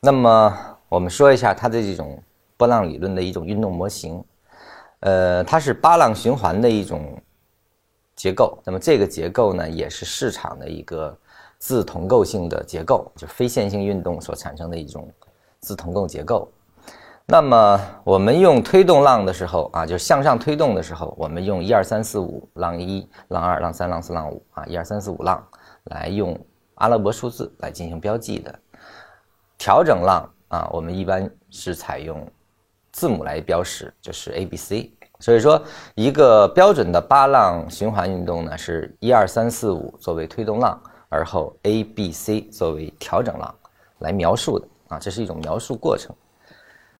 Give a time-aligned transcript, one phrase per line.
[0.00, 0.56] 那么
[0.88, 2.22] 我们说一下它的这种
[2.56, 4.22] 波浪理论的一种运动模型，
[5.00, 7.20] 呃，它是八浪循环的一种
[8.14, 8.58] 结构。
[8.64, 11.16] 那么这个结构呢，也是市场的一个
[11.58, 15.10] 自同构性的结构，就非线性运动所产生的一种
[15.60, 16.48] 自同构结构。
[17.26, 25.44] 那么我们用推动浪的时候啊，就是向上推动的时候，我们用一二三四五浪一、浪二、浪三、浪四、浪五啊，一二三四五浪
[25.84, 26.38] 来用
[26.76, 28.58] 阿拉伯数字来进行标记的。
[29.58, 32.26] 调整浪啊，我们一般是采用
[32.92, 34.90] 字母来标识，就是 A、B、C。
[35.20, 35.60] 所以说，
[35.96, 43.52] 一个标准的八浪循环运动呢，是一二三四五作为推动浪，而后 A、B、C 作为调整浪
[43.98, 46.14] 来描述的啊，这是一种描述过程。